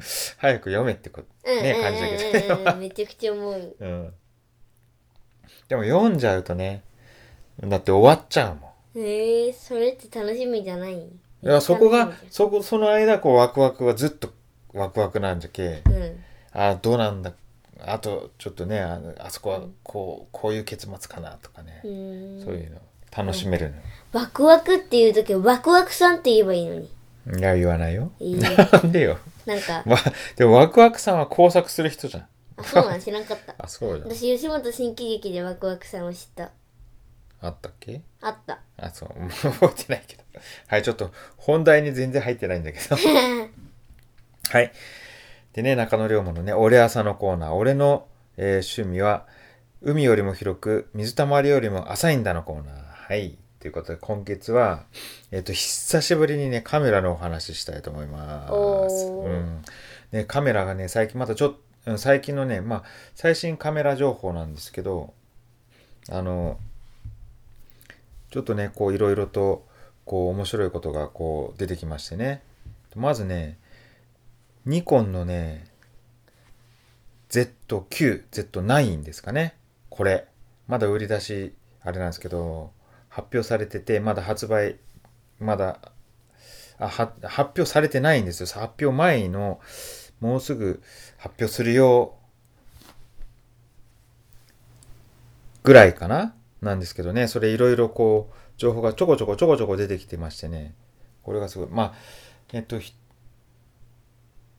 [0.00, 2.60] 早く読めってことうんね感じだけどうん。
[2.60, 3.76] うんうんめちゃくちゃ思う。
[3.80, 4.12] うん。
[5.68, 6.82] でも読んじゃうとね
[7.60, 9.04] だって終わっちゃうもん。
[9.04, 10.94] へえそれって楽しみじゃない？
[10.96, 11.08] い
[11.42, 14.32] やそこがそこその間こうワクワクはずっと
[14.72, 16.24] ワクワクなんじゃけうん。
[16.52, 17.32] あどうなんだ
[17.80, 21.80] あとちょっとねあのあそこはうんこうこういう結末かなとかね。
[21.82, 21.90] そう
[22.54, 22.80] いうの
[23.16, 23.76] 楽しめるの
[24.12, 26.88] ワクワクっていう時はワクワクさんって言えばいいのに。
[27.38, 28.10] いや言わないよ。
[28.20, 29.98] いい なんでよなんか まあ、
[30.36, 32.28] でもワクワクさんは工作する人じゃん。
[32.56, 34.10] あそうなん知らんかった あ、そうじゃん。
[34.10, 36.50] 私吉本新喜劇でワクワクさんを知った
[37.40, 38.00] あったっけ？
[38.20, 39.20] あったあ、そう。
[39.20, 40.22] も う覚えてないけど。
[40.66, 42.96] はい、ちょっと本題に全然入ってないんだけど。
[42.96, 44.72] はい。
[45.52, 47.52] でね、中野龍馬のね、俺朝のコーナー。
[47.54, 48.06] 俺の、
[48.36, 49.26] えー趣味は、
[49.82, 52.74] 海よりも広く、水たまりよりも浅いんだのコーナー。
[53.08, 53.38] はい。
[53.60, 54.84] ということで、今月は、
[55.30, 58.46] えっ、と、久しぶりにね、カメラのお話ししたいと思いま
[58.88, 59.06] す。
[59.06, 59.62] うん。
[60.12, 61.56] ね、カメラがね、最近またちょっ
[61.96, 65.14] 最近のね、まあ、最新カメラ情報なんですけど、
[66.10, 66.58] あの、
[68.30, 69.66] ちょっとね、こう、いろいろと、
[70.04, 72.42] こう、面白いことが、こう、出てきましてね。
[72.94, 73.58] まずね、
[74.66, 75.66] ニコンのね、
[77.30, 79.54] Z9、Z9 ですかね。
[79.88, 80.26] これ。
[80.66, 82.72] まだ売り出し、あれなんですけど、
[83.18, 84.76] 発表されてて、まだ発売、
[85.40, 85.80] まだ、
[86.78, 88.46] あ発表されてないんですよ。
[88.46, 89.60] 発表前の、
[90.20, 90.80] もうすぐ
[91.16, 92.14] 発表するよ、
[95.64, 96.36] ぐらいかな？
[96.62, 100.74] なんですけどね、それいろいろこう、情報がちょこちょこちょこちょこ出てきてましてね、
[101.24, 101.68] これがすごい。
[101.68, 101.94] まあ、
[102.52, 102.80] えっと、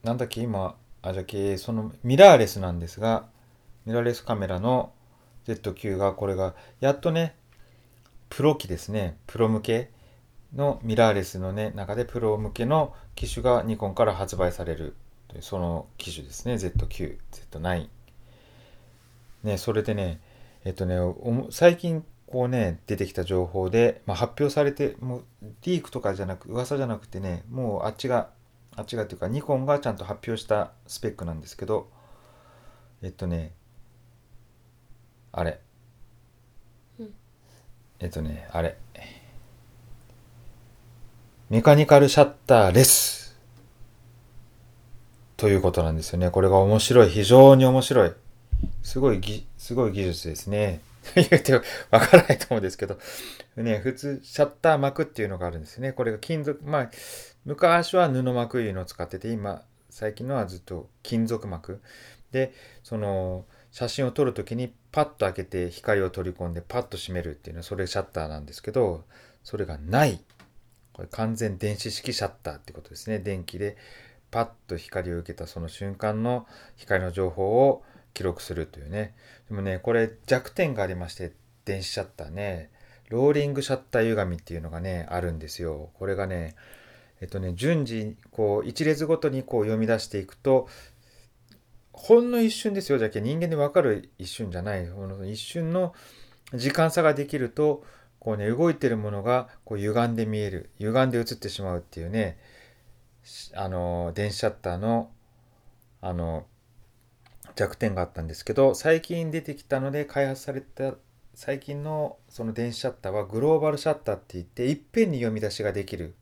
[0.02, 3.24] なんだっけ、今、あ、じゃけ、そのミラーレスなんですが、
[3.86, 4.92] ミラーレスカメラの
[5.46, 7.36] Z9 が、これが、やっとね、
[8.30, 9.90] プロ機ですね、プロ向け
[10.54, 14.96] のミラーレスのね、中でプロ向けの機種がニコンから発売される、
[15.40, 17.88] その機種ですね、Z9、Z9。
[19.44, 20.20] ね、それでね、
[20.64, 20.96] えっとね、
[21.50, 25.24] 最近こうね、出てきた情報で、まあ、発表されて、もう
[25.62, 28.30] リークとかじゃなく、噂じゃなくてね、もうあっちが
[28.76, 31.90] あ違うっていうかニコンがちゃんと発表したスペックなんですけど
[33.02, 33.52] えっとね
[35.32, 35.60] あれ、
[38.00, 38.76] えっとねあれ。
[41.50, 43.38] メカニカルシャッターレス。
[45.36, 46.30] ということなんですよね。
[46.30, 47.08] これが面白い。
[47.08, 48.12] 非常に面白い。
[48.82, 49.20] すごい
[49.58, 50.80] すごい技術ですね。
[51.14, 51.60] 言ってわ
[52.00, 52.98] からないと思うんですけど。
[53.56, 55.92] ね普通シャッター膜っていうのがあるんですね。
[55.92, 56.90] これが金属まあ
[57.44, 61.82] 昔は布膜いうのを使ってて今最近のはずっと金属膜。
[62.32, 69.04] でその写真を撮るときにパッと開けて光を取り込んでパッと閉めるっていうのはそれシャッターなんですけど
[69.44, 70.20] それがない。
[70.92, 73.18] これ完全電子式シャッターってことですね。
[73.20, 73.76] 電気で
[74.30, 79.14] パッと光を受けたその瞬間の光の情報を記録するというね。
[79.48, 81.32] でもねこれ弱点がありまして
[81.64, 82.70] 電子シャッターね
[83.08, 85.90] ローリングシャッター歪みっていうのがねあるんですよ。
[85.94, 86.54] これがね
[87.20, 90.68] えっとね順次こう一列ごとにこう読み出していくと
[92.00, 92.98] ほんの一瞬ですよ。
[92.98, 94.88] じゃけ人間で分かる一瞬じゃない。
[94.88, 95.94] ほんの一瞬の
[96.54, 97.84] 時間差ができると
[98.18, 100.70] こうね動いてるものがこう歪んで見える。
[100.78, 102.38] 歪んで映ってしまうっていうね。
[103.54, 105.10] あの電子シャッターの
[106.00, 106.46] あの
[107.54, 110.94] 弱点があったんですけど最近出てきたので開発された
[111.34, 116.14] 最近のその電子シャッターはグローバルシャッターって言っていっぺんに読み出しができる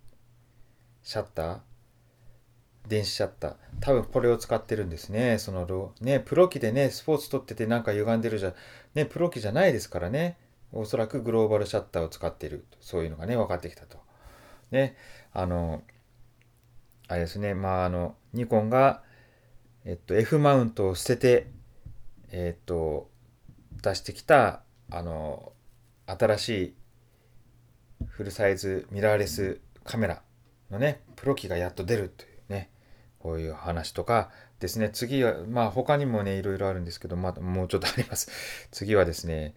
[1.04, 1.67] シャッター。
[2.88, 3.54] 電子シャッター。
[3.80, 5.38] 多分これを使ってるんですね。
[5.38, 8.54] そのねプロ機でねスポーツ撮っててなんか歪んでるじゃ
[8.94, 10.38] ねプロ機じゃないですからね。
[10.72, 12.64] おそらくグローバルシャッターを使っている。
[12.80, 13.98] そういうのがね分かってきたと。
[14.70, 14.96] ね
[15.32, 15.82] あの
[17.08, 17.54] あれですね。
[17.54, 19.02] まああのニコンが
[19.84, 21.50] えっと F マウントを捨てて
[22.30, 23.10] えっと
[23.82, 25.52] 出してきたあの
[26.06, 26.74] 新しい
[28.06, 30.22] フルサイズミラーレスカメラ
[30.70, 32.27] のねプロ機がやっと出るという。
[33.18, 34.90] こういう話とかですね。
[34.90, 38.30] 次はまあ他にもねいろいろあるんですけどまだもうちょっとあります。
[38.70, 39.54] 次はですね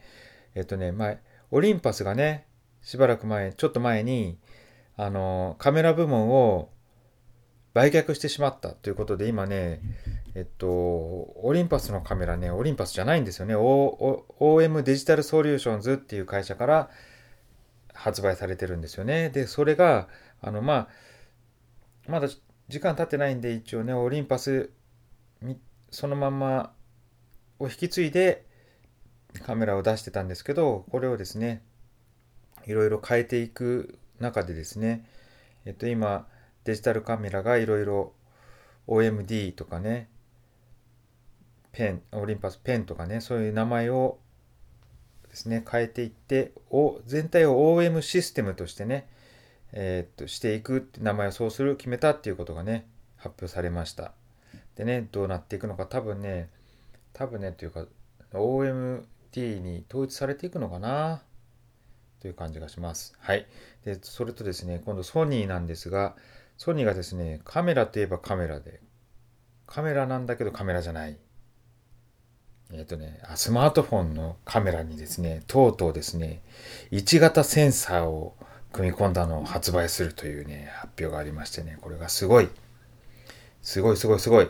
[0.55, 1.19] えっとね前
[1.51, 2.45] オリンパスがね
[2.81, 4.37] しばらく前ちょっと前に
[4.97, 6.69] あのカメラ部門を
[7.73, 9.79] 売却してしまったということで今ね
[10.35, 16.89] えっとオリンパスのカメラねオリンパスじゃないんですよね、o o、OM デジタルソリューションズっていう会社から
[17.93, 19.29] 発売されてるんですよね。
[19.29, 20.07] でそれが
[20.41, 20.87] あのまあ
[22.07, 22.27] まだ
[22.71, 24.71] 時間経ってないんで一応ねオリンパス
[25.89, 26.71] そのまま
[27.59, 28.45] を引き継いで
[29.43, 31.63] カメラを出してたんですけどこれをですね
[32.65, 35.05] いろいろ変えていく中でですね
[35.65, 36.27] えっと今
[36.63, 38.13] デジタルカメラがいろいろ
[38.87, 40.09] OMD とかね
[41.73, 44.17] ペンオリンパスペンとかねそういう名前を
[45.29, 49.09] ですね変えていってお全体を OM システムとしてね
[49.73, 54.13] えーっとしていくって名前をそうする決めたっていうことがね発表されました。
[54.75, 56.49] でねどうなっていくのか多分ね
[57.13, 57.85] 多分ねっていうか
[58.33, 61.21] OMD に統一されていくのかな
[62.19, 63.13] という感じがします。
[63.19, 63.45] はい。
[63.85, 66.15] でそれとですね今度ソニーなんですが
[66.57, 68.81] ソニーがですねカメラといえばカメラで
[69.65, 71.17] カメラなんだけどカメラじゃない。
[72.73, 76.41] えっ、とねスマートフォンのカメラにですねとうとうですね
[76.91, 78.37] 1型センサーを
[78.71, 82.49] 組み込んだのを発売するというね発表がありましてねこれがすごい。
[83.61, 84.45] すごいすごいすごい。
[84.45, 84.49] っ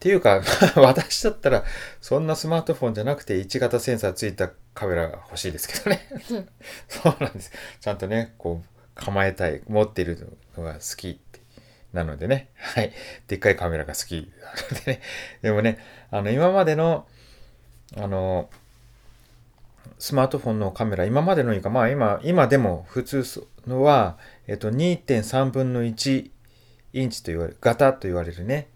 [0.00, 0.42] ていうか
[0.76, 1.64] 私だったら
[2.00, 6.06] そんなスマートフォンじゃなくて1型センサーついたカメラが欲しいですけどね。
[6.88, 7.50] そうなんです。
[7.80, 11.20] ちゃんとねこう構えたい持っているのが好き
[11.92, 12.50] なのでね。
[12.54, 12.92] はい。
[13.26, 15.02] でっかいカメラが好きなのでね。
[15.42, 15.78] でもね
[16.10, 17.06] あの今までの
[17.96, 18.50] あの
[19.98, 23.24] スマートフォンのカメラ今までのいいかまあ今今でも普通
[23.66, 26.30] のは、えっと、2.3分の1
[26.92, 28.68] インチと言われる型と言われるね。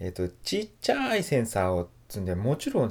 [0.00, 2.90] えっとちっちゃいセンサーを積んでもちろん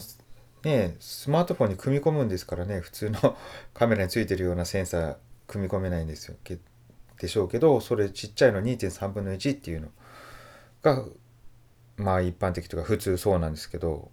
[0.64, 3.38] ねスマートフォンに組み込むんですからね普通の
[3.74, 5.16] カメラについてるようなセンサー
[5.48, 6.58] 組み込めないんですよけ
[7.20, 9.90] でしょうけどそれちっちゃいの2.3分の1っていうの
[10.82, 11.04] が
[11.98, 14.12] まあ一般的とか普通そうなんですけど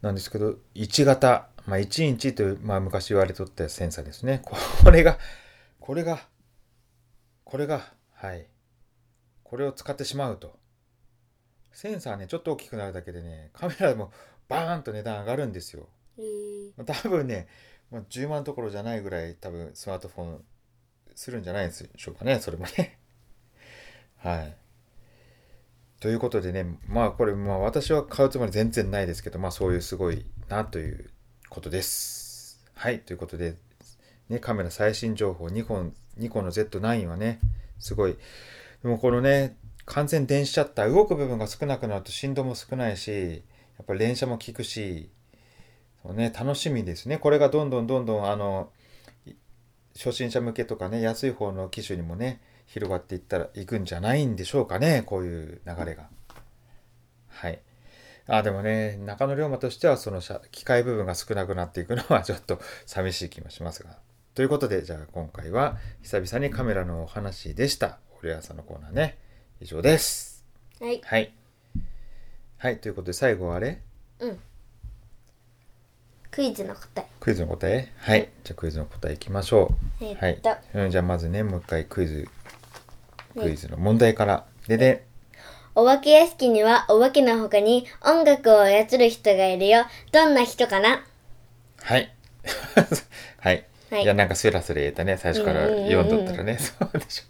[0.00, 4.42] なんですけど1型、まあ、1インチという、まあ、昔言われとったセンサーですね。
[4.84, 5.18] これが
[5.80, 6.20] これが
[7.44, 8.46] これがはい。
[9.42, 10.56] これを使ってしまうと。
[11.72, 14.12] センサーねちょっと大きくなるだけでねカメラも
[14.48, 15.88] バーンと値段上がるんですよ。
[16.18, 16.84] えー。
[16.84, 17.48] 多分ね
[17.90, 20.44] まあ10万どころじゃないぐらい多分スマートフォン
[21.14, 22.98] するんじゃないでしょうかねそれもね。
[24.18, 24.56] はい。
[26.00, 31.10] ということでねまあこれまあ私は買うつもり全然ないですけどまあそういうすごいなという
[31.52, 32.64] ことです。
[32.74, 33.56] はいということで
[34.30, 37.40] ねカメラ最新情報ニコンニコンの Z9 はね
[37.78, 38.16] すごい。
[38.82, 43.42] でもこのね完全電子シャッター動く部分が少なくなると振動も少ないし
[43.76, 45.10] やっぱり連射も効くし
[46.02, 47.18] そう、ね、楽しみですね。
[47.18, 48.70] これがどんどんどんどんあの
[49.94, 56.08] 初心者向けとかね安い方の機種にもね広がっていったらいくんじゃないんでしょうかねこういう流れが。
[57.28, 57.60] はい。
[58.28, 63.98] あでもね中野龍馬としてはその車機械部分が少なくなっていくのはちょっと寂しい気もしますが。
[64.34, 67.98] ということでじゃあ今回は久々にカメラのお話でした。
[68.22, 69.18] 俺屋さんのコーナーね。
[69.60, 70.44] 以上です。
[70.80, 71.00] はい。
[71.04, 71.32] はい。
[72.58, 73.80] はいということで最後はあれ？
[74.20, 74.38] うん。
[76.30, 77.06] クイズの答え。
[77.20, 77.92] クイズの答え？
[77.98, 78.30] はい。
[78.44, 80.04] じゃあクイズの答えいきましょう。
[80.04, 80.90] えーはい。
[80.90, 82.28] じゃあまずねもう一回クイズ。
[83.34, 83.42] ね。
[83.42, 84.46] クイズの問題から。
[84.68, 85.04] でで
[85.74, 89.84] お化け屋敷にはお化けの他に音楽を操る人がいるよ。
[90.12, 91.02] どんな人かな？
[91.82, 92.12] はい。
[93.40, 94.02] はい、はい。
[94.02, 95.16] い、やなんかスラスラ言えたね。
[95.16, 96.58] 最初から読んどったらね。
[96.60, 97.24] そうでしょ。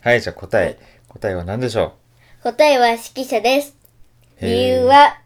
[0.00, 1.94] はいじゃあ答え、答えは何でしょ
[2.42, 3.76] 答えは指揮者です。
[4.40, 5.20] う理由は、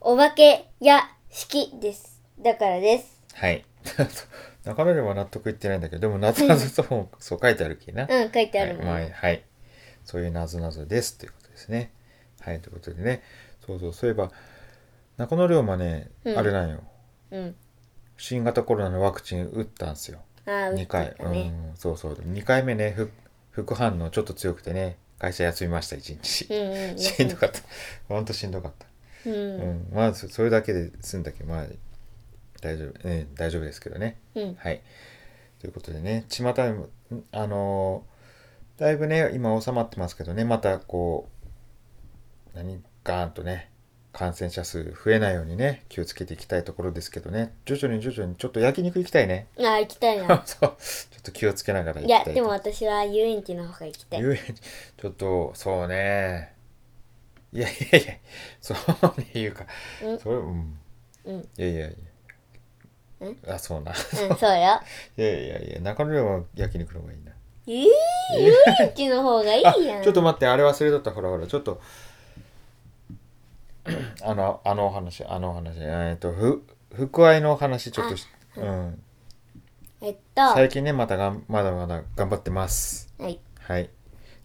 [0.00, 2.20] お化けや式です。
[2.38, 3.22] だからです。
[3.34, 3.64] はい。
[4.64, 8.86] 中野では納得いってないんだけどでも謎々そうそう書いてあるきな、うん、書いてあるもん。
[8.88, 9.42] はい、まあはい、
[10.10, 11.92] そういう謎々ですということですね。
[12.40, 13.22] はいということでね。
[13.64, 14.32] そうそうそういえば
[15.16, 16.36] 中野龍馬ね、うん。
[16.36, 16.82] あれなんよ。
[17.30, 17.54] うん。
[18.16, 20.18] 新型コロナのワクチン打ったんですよ。
[20.46, 21.54] ああ、2回、打ったね。
[21.70, 21.76] うん。
[21.76, 22.14] そうそう。
[22.14, 23.08] 2回目ねふ
[23.52, 26.98] 副反応ちょっと強くてね会社休みました1日、うんうん。
[26.98, 27.60] しんどかった。
[28.08, 28.86] ほんとしんどかった。
[29.30, 29.32] う。
[29.32, 29.60] うん。
[29.60, 31.66] ん、まあそそれだけで済んだけどまあ
[32.60, 34.18] 大丈夫、ね、大丈夫ですけどね。
[34.34, 34.54] うん。
[34.56, 34.82] はい。
[35.60, 38.19] ということでね巷でもんあのー
[38.80, 40.44] だいぶね今収まってますけどね。
[40.46, 41.28] またこ
[42.54, 43.70] う何ガーンとね
[44.10, 47.52] 感染者数増えないようにね気をつけていきたいところですけどね。
[47.66, 49.48] 徐々に徐々にちょっと焼肉行きたいね。
[49.58, 50.42] ああ、行きたいな。
[50.46, 50.60] そう。
[50.60, 50.76] ちょ
[51.18, 52.40] っと気をつけながら行いや、きたいと。
[52.40, 54.20] でも私は遊園地の方が行きたい。
[54.20, 54.62] 遊園地。
[54.96, 56.54] ちょっとそうね。
[57.52, 58.14] いやいやいや
[58.62, 59.66] そうね言うか。
[60.02, 60.18] うん。
[60.18, 60.78] それうん。
[61.26, 61.40] うん。
[61.40, 61.96] いやいやい
[63.20, 63.54] や。
[63.54, 63.92] あそうな。
[63.92, 64.80] うん、そうよ。
[65.18, 67.32] いやいやいや中野では焼肉の方がいいな
[67.70, 70.00] えー、遊園地の方がいいやん。
[70.00, 71.12] あちょっと待ってあれ忘れとった。
[71.12, 71.80] ほらほらちょっと。
[74.22, 75.76] あのあのお話あのお話。
[75.78, 79.02] えっとふ福愛のお話ちょっとしうん。
[80.00, 83.12] えっと、は最近ねまたがんまだまだ頑張ってます。
[83.20, 83.38] い。
[83.60, 83.88] はい。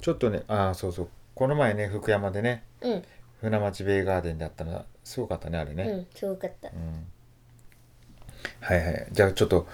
[0.02, 1.10] ちょっとねあそうそう。
[1.34, 3.04] この前ね福山でねうん、
[3.42, 6.70] 船町ベイガーデンであったのすごかったねあれね、うん、すごかった。
[6.70, 7.08] うん。
[8.62, 9.08] はいはい。
[9.12, 9.68] じゃあちょっと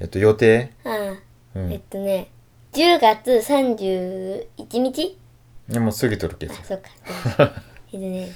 [0.00, 0.72] えっと予定？
[0.84, 1.72] ああ、うん。
[1.72, 2.30] えっとね、
[2.72, 6.54] 10月31日いやもう過ぎとるけど。
[6.54, 7.52] あ、そうか。
[7.92, 8.32] えっとね、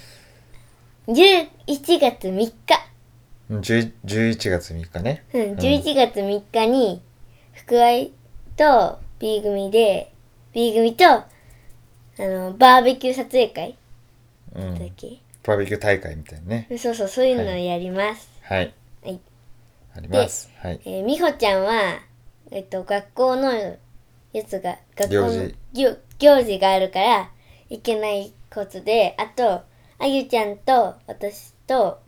[1.06, 2.54] 11月3日。
[3.50, 5.24] 10 11月3日ね。
[5.32, 7.02] うん、11月3日に、
[7.52, 8.12] 福愛
[8.56, 10.12] と B 組で、
[10.52, 11.26] B 組と、あ
[12.18, 13.76] の、バーベキュー撮影会。
[14.54, 14.78] うん。
[14.78, 16.68] だっけ、バーベキュー大会みたいなね。
[16.78, 18.28] そうそう、そういうのをやります。
[18.42, 18.72] はい。
[19.02, 19.20] はい。
[19.96, 20.50] あります。
[20.58, 20.80] はい。
[20.84, 22.00] えー、美穂ちゃんは、
[22.50, 23.76] えっと、学校の
[24.34, 25.54] やつが、学校の行事。
[25.72, 27.30] 行行事があるから、
[27.70, 29.62] いけないことで、あと、
[29.98, 32.00] あゆちゃんと、私と、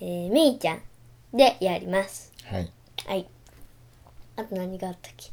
[0.00, 0.82] えー、めいちゃん
[1.32, 2.32] でやります。
[2.44, 2.72] はい。
[3.06, 3.28] はい。
[4.36, 5.30] あと何があったっけ？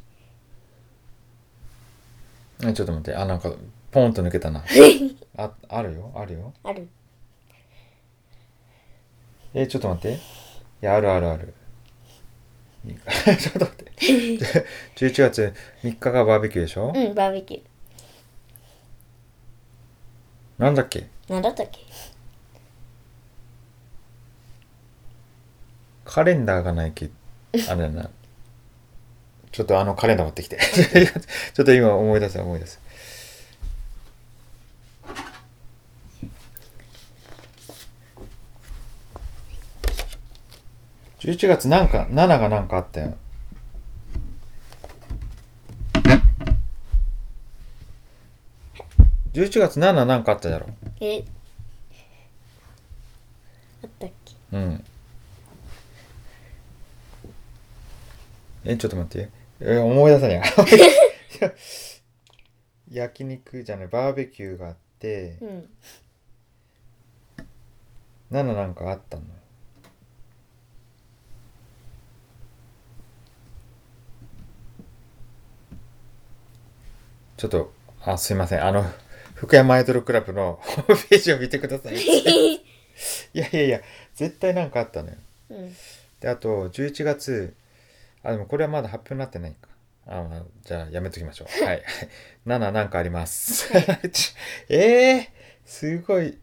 [2.68, 3.14] えちょっと待って。
[3.14, 3.52] あなんか
[3.90, 4.64] ポンと抜けたな。
[5.36, 6.10] ああるよ。
[6.14, 6.52] あるよ。
[6.62, 6.88] ある。
[9.54, 10.16] えちょっと待って。
[10.16, 10.20] い
[10.82, 11.54] やあるあるある
[12.86, 13.92] ちょっと待って。
[14.96, 17.62] 11月3日がバーベキューでしょ、うん、バーベキュー。
[20.58, 21.06] なんだっけ？
[21.28, 21.80] なんだったっけ？
[26.04, 27.10] カレンダーがないけ
[27.68, 28.10] あれだな。
[29.50, 30.58] ちょっとあのカレンダー持ってきて。
[31.54, 32.78] ちょっと今思い出せ思い出せ
[41.24, 43.16] 11月なんか7がなんかあったよ
[49.32, 50.66] 11月7なんかあっただろ
[51.00, 51.24] え？
[53.82, 54.34] あったっけ？
[54.52, 54.84] うん。
[58.66, 59.30] え、ちょっと待って。
[59.60, 60.42] え、思い出さね
[61.40, 61.54] え。
[62.94, 65.68] 焼肉じゃない、バーベキューがあって、うん。
[68.30, 69.24] 7なんかあったの。
[77.44, 78.64] ちょっと、あ、すいません。
[78.64, 78.86] あの、
[79.34, 81.96] 福山アイドルクラブの ホームページを見てください。
[82.00, 82.62] い
[83.34, 83.80] やいやいや、
[84.14, 85.16] 絶対なんかあったのよ。
[85.50, 85.76] うん。
[86.20, 87.54] で、あと、11月、
[88.22, 89.68] あ、でもこれはまだ発表になってないか。
[90.06, 91.48] あまあじゃあやめときましょう。
[91.64, 91.82] はい。
[92.46, 93.70] 7なんかあります。
[94.10, 94.34] ち
[94.70, 95.28] えー、
[95.66, 96.38] すごい。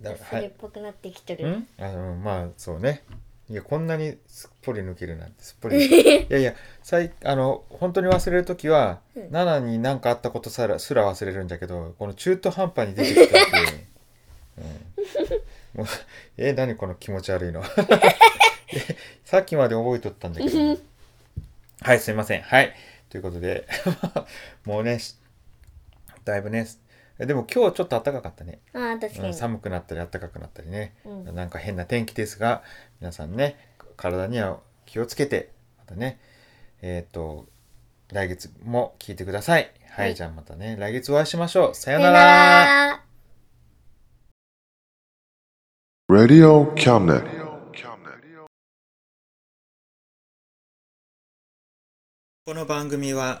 [0.00, 0.20] だはい。
[0.30, 1.48] それっぽくなってきてる。
[1.48, 1.68] ん？
[1.78, 3.04] あのまあそうね。
[3.50, 5.84] いやこんなにすっぽり抜けるなんてすっぽり。
[6.24, 13.86] いやいや、さいあの本当に忘れるときは、うん7に何かあったことさらすら忘れるんだけど、この中途半端に出てきたって。
[15.74, 15.86] うん、もう
[16.38, 17.62] え何この気持ち悪いの？
[18.72, 20.78] えさっきまで覚えとったんだけど。
[21.80, 22.42] はい、すいません。
[22.42, 22.72] はい。
[23.10, 23.66] ということで、
[24.64, 25.16] もうね、し
[26.24, 26.66] だいぶね、え
[27.18, 28.58] でも今日ちょっと暖かかったね。
[28.72, 29.34] ああ、確かうんに。
[29.34, 32.62] 寒くなったり暖かくなったりね、うんなんか変な天気ですが
[33.00, 33.56] 皆さんね
[33.96, 36.18] 体には気をつけてまたね
[36.82, 37.46] えっ、と
[38.12, 43.00] 来月も聞いてくださいはい、はいじゃあまたね来月お会いしましょうさようなら。
[46.10, 47.24] Radio Cabinet.
[52.46, 53.40] この番組は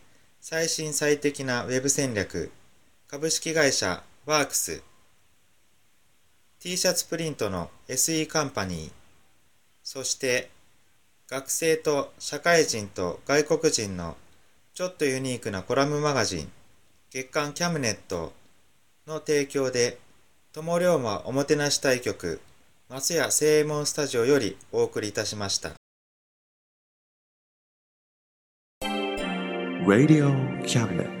[0.43, 2.51] 最新最適なウェブ戦略
[3.07, 4.81] 株式会社ワークス
[6.59, 8.91] t シャツプリントの SE カンパニー
[9.83, 10.49] そして
[11.29, 14.17] 学生と社会人と外国人の
[14.73, 16.51] ちょっとユニークなコラムマガジン
[17.11, 18.33] 月刊キャムネット
[19.05, 19.99] の提供で
[20.53, 22.41] 友龍馬おもてなし対局
[22.89, 25.90] 松屋正右衛門スタジオよりお送りいたしました。
[29.85, 30.29] Radio
[30.67, 31.20] Cabinet.